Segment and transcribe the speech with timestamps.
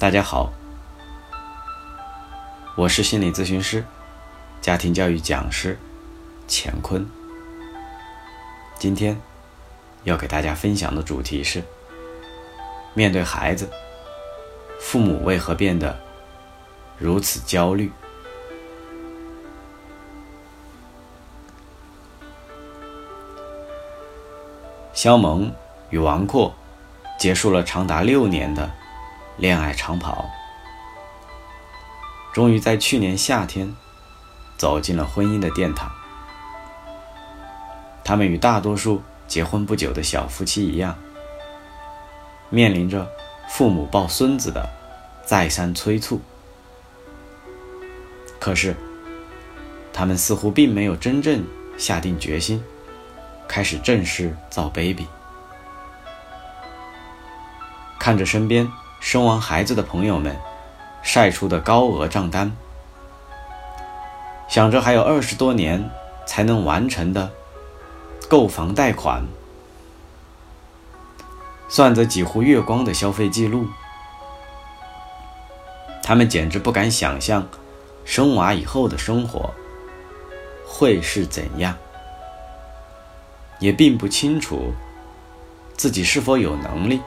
[0.00, 0.50] 大家好，
[2.74, 3.84] 我是心理咨询师、
[4.58, 5.78] 家庭教育讲师
[6.48, 7.06] 乾坤。
[8.78, 9.20] 今天
[10.04, 11.62] 要给大家分享的主题是：
[12.94, 13.68] 面对孩子，
[14.80, 15.94] 父母为何变得
[16.96, 17.92] 如此焦虑？
[24.94, 25.52] 肖萌
[25.90, 26.54] 与王阔
[27.18, 28.70] 结束了长达六年的
[29.36, 30.28] 恋爱长跑，
[32.32, 33.74] 终于在去年夏天
[34.56, 35.90] 走进了婚姻的殿堂。
[38.04, 40.96] 他们与大多数结婚不久的小夫妻一样，
[42.48, 43.08] 面临着
[43.48, 44.68] 父母抱孙子的
[45.24, 46.20] 再三催促。
[48.38, 48.74] 可是，
[49.92, 51.44] 他们似乎并没有真正
[51.78, 52.62] 下定决心。
[53.46, 55.08] 开始正式造 baby，
[57.98, 60.36] 看着身边生完孩子的朋友们
[61.02, 62.54] 晒出的高额账单，
[64.46, 65.90] 想着还有二十多年
[66.26, 67.30] 才能完成的
[68.28, 69.24] 购房贷款，
[71.68, 73.66] 算着几乎月光的消费记录，
[76.02, 77.48] 他们简直不敢想象
[78.04, 79.52] 生娃以后的生活
[80.66, 81.74] 会是怎样。
[83.58, 84.72] 也并不清楚
[85.76, 87.00] 自己是否有能力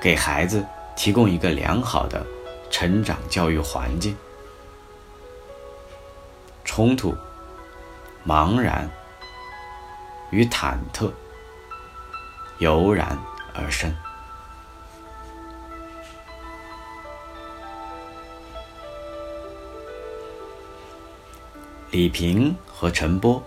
[0.00, 0.64] 给孩子
[0.96, 2.24] 提供一个良好的
[2.70, 4.16] 成长教育环境。
[6.64, 7.14] 冲突、
[8.26, 8.90] 茫然
[10.30, 11.10] 与忐忑
[12.58, 13.18] 油然
[13.54, 13.94] 而生。
[21.90, 23.42] 李平和陈波。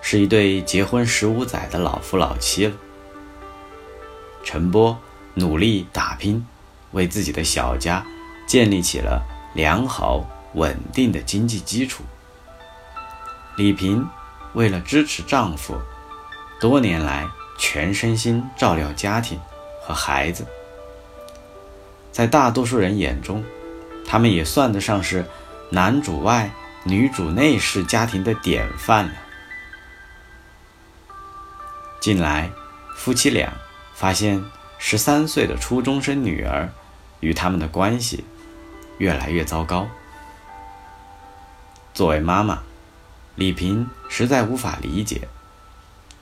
[0.00, 2.72] 是一对结婚十五载的老夫老妻了。
[4.42, 4.98] 陈波
[5.34, 6.46] 努力打拼，
[6.92, 8.04] 为自己的小家
[8.46, 9.22] 建立起了
[9.54, 12.02] 良好稳定的经济基础。
[13.56, 14.06] 李萍
[14.54, 15.76] 为了支持丈夫，
[16.60, 17.26] 多年来
[17.58, 19.38] 全身心照料家庭
[19.82, 20.46] 和孩子。
[22.10, 23.44] 在大多数人眼中，
[24.06, 25.24] 他们也算得上是
[25.70, 26.50] 男主外
[26.84, 29.12] 女主内式家庭的典范了。
[32.00, 32.50] 近来，
[32.96, 33.52] 夫妻俩
[33.94, 34.42] 发现
[34.78, 36.68] 十三岁的初中生女儿
[37.20, 38.24] 与他们的关系
[38.98, 39.86] 越来越糟糕。
[41.94, 42.62] 作为妈妈，
[43.34, 45.28] 李萍实在无法理解，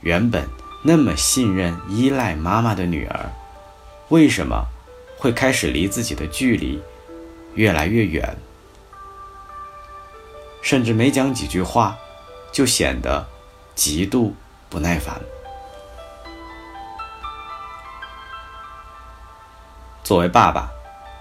[0.01, 0.49] 原本
[0.83, 3.31] 那么信任、依赖妈妈的女儿，
[4.09, 4.67] 为什么
[5.19, 6.83] 会开始离自己的距离
[7.55, 8.37] 越来越远，
[10.63, 11.97] 甚至没讲几句话，
[12.53, 13.27] 就显得
[13.75, 14.35] 极度
[14.71, 15.21] 不耐烦。
[20.03, 20.71] 作为爸爸，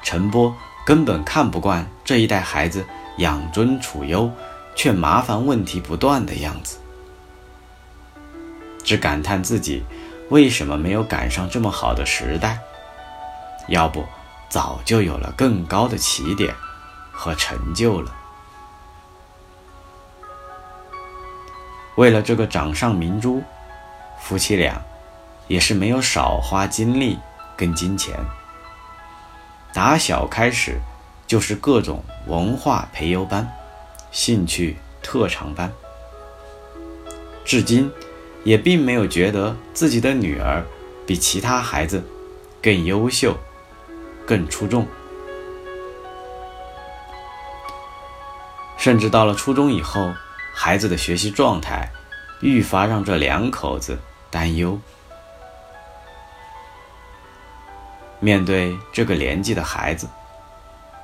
[0.05, 0.55] 陈波
[0.85, 2.85] 根本看不惯这一代孩子
[3.17, 4.31] 养尊处优，
[4.75, 6.77] 却麻烦问题不断的样子，
[8.83, 9.83] 只感叹自己
[10.29, 12.59] 为什么没有赶上这么好的时代，
[13.67, 14.05] 要不
[14.47, 16.53] 早就有了更高的起点
[17.11, 18.15] 和成就了。
[21.95, 23.41] 为了这个掌上明珠，
[24.21, 24.79] 夫妻俩
[25.47, 27.17] 也是没有少花精力
[27.57, 28.19] 跟金钱。
[29.75, 30.79] 打小开始，
[31.27, 33.45] 就是各种文化培优班、
[34.09, 35.69] 兴趣特长班，
[37.43, 37.91] 至今
[38.45, 40.63] 也并没有觉得自己的女儿
[41.05, 42.01] 比其他孩子
[42.63, 43.35] 更优秀、
[44.25, 44.87] 更出众。
[48.77, 50.13] 甚至到了初中以后，
[50.53, 51.91] 孩子的学习状态
[52.39, 53.99] 愈发让这两口子
[54.31, 54.79] 担忧。
[58.19, 60.07] 面对这个年纪的孩子，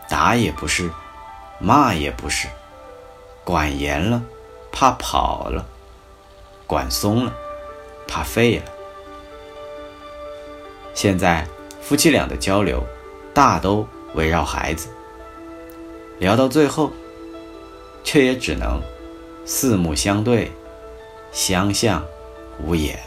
[0.09, 0.89] 打也不是，
[1.59, 2.47] 骂也不是，
[3.43, 4.21] 管严了
[4.71, 5.65] 怕跑了，
[6.65, 7.33] 管松了
[8.07, 8.65] 怕废了。
[10.93, 11.47] 现在
[11.81, 12.83] 夫妻俩的交流
[13.33, 14.89] 大都围绕孩子，
[16.19, 16.91] 聊到最后，
[18.03, 18.81] 却也只能
[19.45, 20.51] 四目相对，
[21.31, 22.03] 相向
[22.59, 22.99] 无言。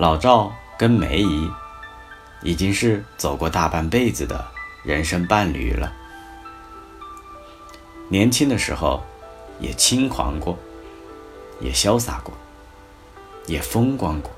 [0.00, 1.50] 老赵跟梅姨
[2.40, 4.42] 已经是走过大半辈子的
[4.82, 5.92] 人生伴侣了。
[8.08, 9.02] 年轻的时候
[9.58, 10.58] 也轻狂过，
[11.60, 12.32] 也潇洒过，
[13.44, 14.32] 也风光过。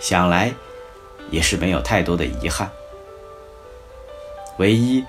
[0.00, 0.52] 想来
[1.30, 2.68] 也是没有太多的遗憾。
[4.58, 5.04] 唯一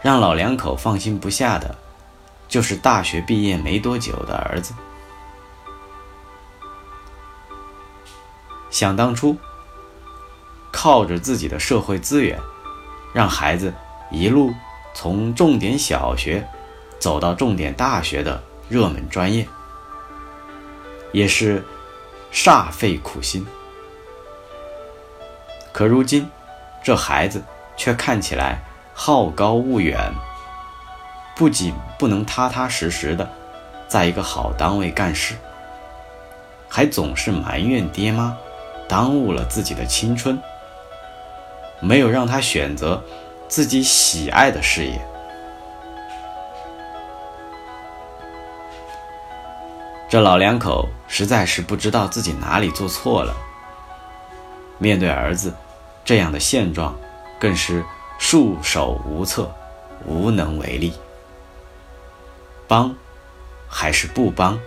[0.00, 1.72] 让老两口放心不下的，
[2.48, 4.74] 就是大学毕业没多久的儿子。
[8.72, 9.36] 想当初，
[10.72, 12.40] 靠着自己的社会资源，
[13.12, 13.72] 让孩子
[14.10, 14.50] 一路
[14.94, 16.48] 从重点小学
[16.98, 19.46] 走到重点大学的热门专业，
[21.12, 21.62] 也是
[22.32, 23.46] 煞费苦心。
[25.70, 26.26] 可如今，
[26.82, 27.44] 这孩子
[27.76, 28.64] 却看起来
[28.94, 30.10] 好高骛远，
[31.36, 33.30] 不仅不能踏踏实实的
[33.86, 35.34] 在一个好单位干事，
[36.70, 38.34] 还总是埋怨爹妈
[38.92, 40.38] 耽误了自己的青春，
[41.80, 43.02] 没有让他选择
[43.48, 45.00] 自己喜爱的事业。
[50.10, 53.34] 这老两口实在是不知道自己哪里做错了。
[54.76, 55.54] 面对儿子
[56.04, 56.94] 这样的现状，
[57.40, 57.82] 更是
[58.18, 59.50] 束手无策，
[60.04, 60.92] 无能为力。
[62.68, 62.94] 帮
[63.66, 64.60] 还是不帮？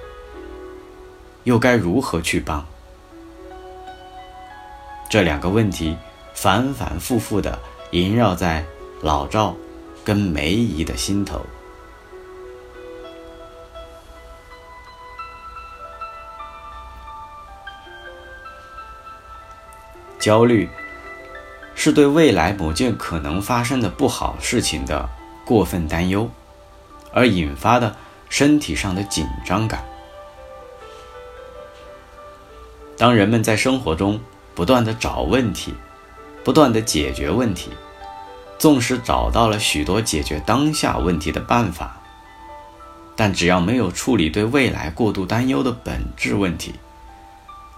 [1.44, 2.66] 又该如何去帮？
[5.10, 5.96] 这两个问题
[6.34, 7.57] 反反复复的
[7.92, 8.66] 萦绕在
[9.02, 9.56] 老赵
[10.04, 11.46] 跟梅姨的心头。
[20.19, 20.68] 焦虑
[21.75, 25.08] 是对未来某件可能发生的不好事情的
[25.46, 26.28] 过分担忧，
[27.13, 27.96] 而引发的
[28.28, 29.86] 身体上的紧张感。
[32.98, 34.19] 当人们在生活中
[34.56, 35.74] 不断的找问题，
[36.44, 37.72] 不断的解决问题，
[38.57, 42.02] 纵使找到了许多解决当下问题的办法，
[43.16, 46.74] 但只要没有处理对未来过度担忧的本质问题，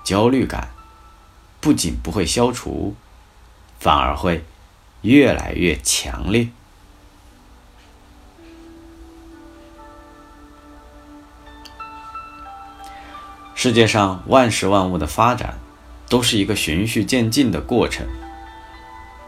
[0.03, 0.69] 焦虑感。
[1.59, 2.95] 不仅不会消除，
[3.80, 4.45] 反而会
[5.01, 6.50] 越来越强烈。
[13.56, 15.57] 世界上万事万物的发展，
[16.09, 18.07] 都是一个循序渐进的过程。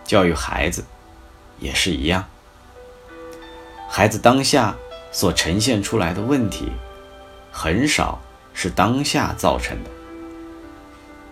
[0.05, 0.85] 教育孩子
[1.59, 2.27] 也是一样，
[3.89, 4.75] 孩子当下
[5.11, 6.71] 所呈现出来的问题，
[7.51, 8.21] 很少
[8.53, 9.89] 是当下造成的。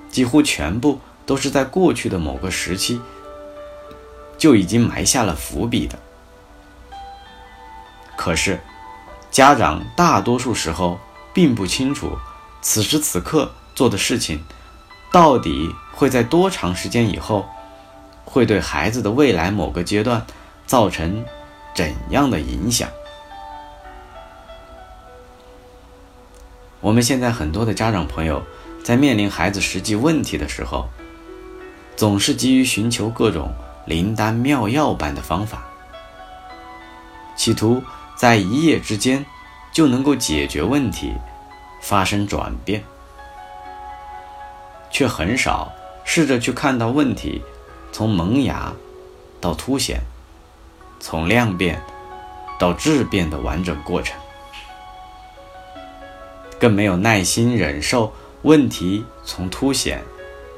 [0.10, 3.00] 几乎全部都是在过去的某个时期
[4.38, 5.98] 就已经埋下了伏笔的。
[8.16, 8.60] 可是，
[9.30, 11.00] 家长大多数时候
[11.34, 12.18] 并不清楚
[12.62, 14.44] 此时此刻做的事情
[15.12, 17.46] 到底会在多长时间以后
[18.26, 20.26] 会对孩子的未来某个阶段
[20.66, 21.26] 造成
[21.74, 22.90] 怎样的影响。
[26.82, 28.44] 我们现在很多的家长朋友。
[28.84, 30.88] 在面临孩子实际问题的时候，
[31.98, 33.54] 总是急于寻求各种
[33.86, 35.66] 灵丹妙药般的方法，
[37.36, 37.84] 企图
[38.16, 39.26] 在一夜之间
[39.74, 41.12] 就能够解决问题，
[41.82, 42.82] 发生转变，
[44.98, 45.72] 却很少
[46.04, 47.40] 试着去看到问题
[47.92, 48.74] 从萌芽
[49.40, 50.02] 到凸显，
[51.00, 51.80] 从量变
[52.58, 54.20] 到质变的完整过程，
[56.60, 58.12] 更没有耐心忍受。
[58.42, 60.04] 问题从凸显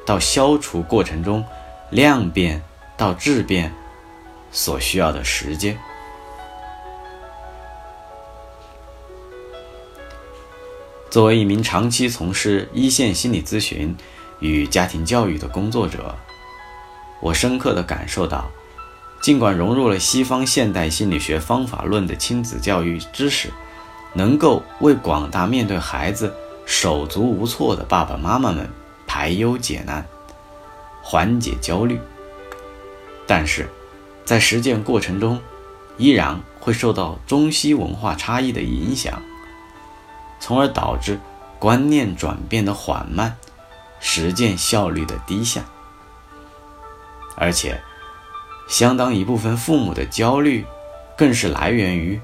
[0.05, 1.43] 到消除过程中，
[1.89, 2.63] 量变
[2.95, 3.73] 到质变
[4.53, 5.77] 所需要的时间。
[11.09, 13.97] 作为一名长期从事一线心理咨询
[14.39, 16.15] 与家庭教育的工作者，
[17.21, 18.49] 我深刻的感受到，
[19.21, 23.51] 尽管融入了西方现代心理学方法论的亲子教育知识，
[24.13, 26.33] 能够为广大面对孩子。
[26.71, 28.69] 手足无措的爸爸妈妈们
[29.07, 30.05] 排忧解难，
[31.01, 31.99] 缓解焦虑，
[33.25, 33.67] 但是，
[34.23, 35.41] 在实践过程中，
[35.97, 39.19] 依然会受到中西文化差异的影响，
[40.39, 41.19] 从而导致
[41.57, 43.35] 观念转变的缓慢，
[43.99, 45.63] 实践效率的低下，
[47.35, 47.81] 而且，
[48.67, 50.65] 相当一部分父母的焦虑，
[51.17, 52.19] 更是来源于。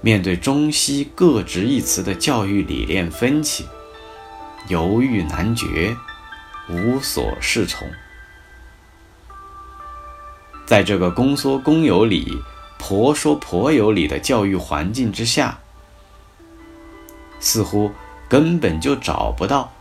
[0.00, 3.66] 面对中西各执一词的教育理念分歧，
[4.68, 5.96] 犹豫难决，
[6.68, 7.90] 无所适从。
[10.64, 12.40] 在这个公说公有理，
[12.78, 15.58] 婆说婆有理的教育环境之下，
[17.40, 17.90] 似乎
[18.28, 19.72] 根本就找不到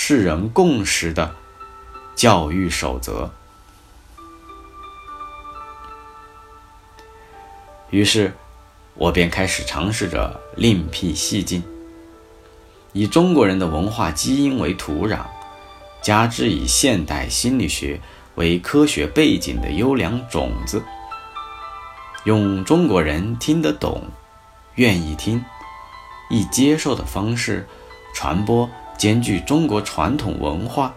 [0.00, 1.34] 世人共识的
[2.14, 3.32] 教育守则。
[7.90, 8.32] 于是。
[8.94, 11.62] 我便开始尝试着另辟蹊径，
[12.92, 15.20] 以中国人的文化基因为土壤，
[16.02, 18.00] 加之以现代心理学
[18.34, 20.82] 为科学背景的优良种子，
[22.24, 24.02] 用中国人听得懂、
[24.74, 25.44] 愿意听、
[26.28, 27.68] 易接受的方式，
[28.12, 30.92] 传播兼具中国传统文化、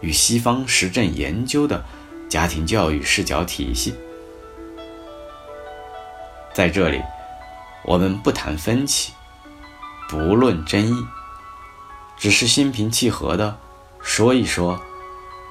[0.00, 1.84] 与西方实证研究的
[2.28, 3.92] 家庭教育视角体系。
[6.54, 7.02] 在这里，
[7.84, 9.12] 我们不谈分歧，
[10.08, 11.04] 不论争议，
[12.16, 13.58] 只是心平气和的
[14.00, 14.80] 说一说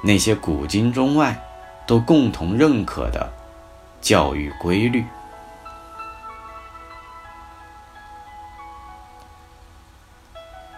[0.02, 1.44] 那些古今中外
[1.86, 3.34] 都共同认可的
[4.00, 5.04] 教育规律。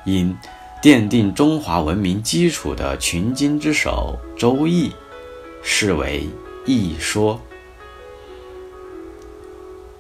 [0.06, 0.36] 因
[0.84, 4.90] 奠定中华文明基础的群经之首《周易》，
[5.64, 6.28] 视为
[6.66, 7.40] 易说；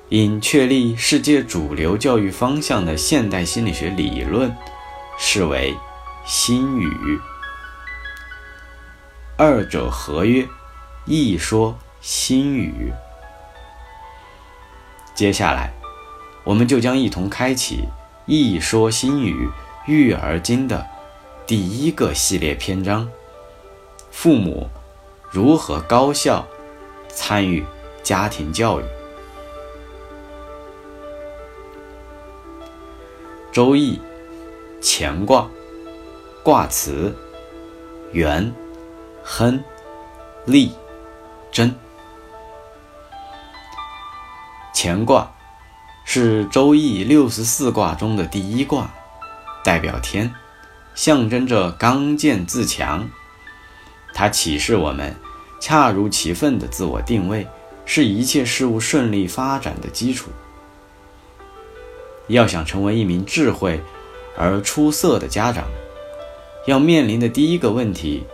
[0.09, 4.53] 因确立世界主流教育方向的现代心理学理论，
[5.17, 5.73] 视为
[6.25, 6.91] 心语。
[9.37, 10.45] 二者合约，
[11.05, 12.91] 易说心语。
[15.15, 15.73] 接下来，
[16.43, 17.85] 我们就将一同开启
[18.25, 19.47] 易说心语。
[19.85, 20.87] 育儿经的
[21.45, 23.09] 第一个系列篇章：
[24.11, 24.69] 父母
[25.29, 26.47] 如何高效
[27.09, 27.65] 参与
[28.01, 28.83] 家庭教育。
[33.51, 33.99] 周易
[34.81, 35.49] 乾卦
[36.43, 37.13] 卦辞：
[38.13, 38.53] 元、
[39.21, 39.61] 亨、
[40.45, 40.71] 利、
[41.51, 41.75] 贞。
[44.73, 45.29] 乾卦
[46.05, 48.89] 是周易六十四卦中的第一卦。
[49.63, 50.33] 代表天，
[50.93, 53.09] 象征着刚健自强。
[54.13, 55.15] 它启示我们，
[55.59, 57.47] 恰如其分的自我定位
[57.85, 60.29] 是一切事物顺利发展的基础。
[62.27, 63.81] 要想成为一名智慧
[64.37, 65.65] 而出色的家长，
[66.67, 68.25] 要面临的第一个问题，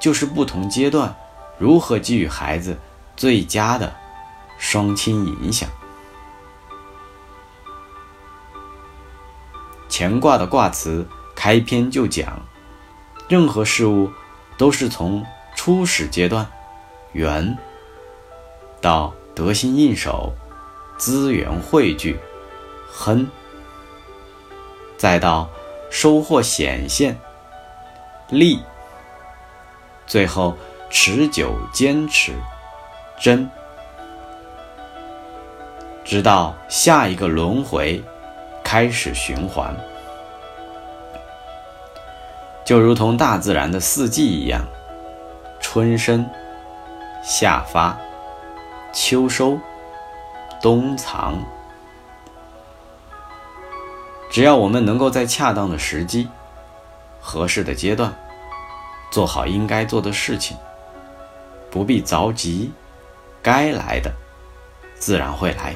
[0.00, 1.14] 就是不同阶段
[1.58, 2.76] 如何给予孩子
[3.16, 3.94] 最佳的
[4.58, 5.68] 双亲影响。
[9.98, 12.38] 乾卦的卦辞开篇就讲，
[13.30, 14.10] 任何事物
[14.58, 15.24] 都是从
[15.54, 16.46] 初始阶段
[17.12, 17.56] （元）
[18.82, 20.34] 到得心应手、
[20.98, 22.20] 资源汇聚
[22.92, 23.26] （亨），
[24.98, 25.48] 再到
[25.90, 27.18] 收获显现
[28.28, 28.60] （利），
[30.06, 30.54] 最后
[30.90, 32.34] 持久坚持
[33.18, 33.48] （贞），
[36.04, 38.04] 直到下一个轮回。
[38.68, 39.72] 开始循环，
[42.64, 44.66] 就如同大自然的四季一样：
[45.60, 46.28] 春生、
[47.22, 47.96] 夏发、
[48.92, 49.56] 秋收、
[50.60, 51.38] 冬藏。
[54.32, 56.28] 只要我们能够在恰当的时机、
[57.20, 58.12] 合适的阶段，
[59.12, 60.56] 做好应该做的事情，
[61.70, 62.72] 不必着急，
[63.40, 64.12] 该来的
[64.96, 65.72] 自然会来。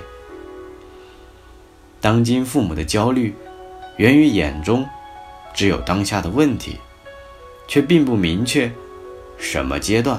[2.00, 3.34] 当今父母的焦虑，
[3.96, 4.88] 源于眼中
[5.52, 6.80] 只有当下的问题，
[7.68, 8.72] 却并不明确
[9.36, 10.18] 什么阶段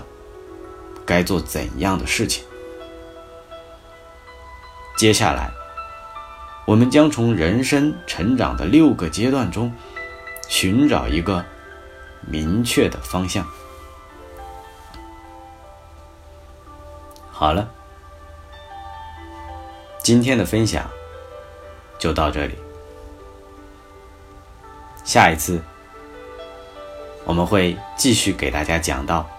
[1.06, 2.44] 该做怎样的事情。
[4.96, 5.50] 接下来，
[6.68, 9.74] 我们将从人生成长的六个阶段中，
[10.48, 11.44] 寻找一个
[12.28, 13.44] 明确的方向。
[17.32, 17.68] 好了，
[20.04, 20.88] 今天的分享。
[22.02, 22.56] 就到这里，
[25.06, 25.62] 下一次
[27.26, 29.30] 我们会继续给大家讲到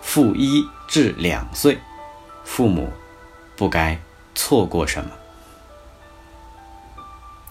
[0.00, 1.80] 负一至两岁，
[2.44, 2.92] 父母
[3.56, 3.98] 不该
[4.36, 5.10] 错过什么。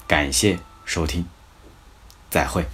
[0.08, 1.25] 感谢收听，
[2.30, 2.65] 再会。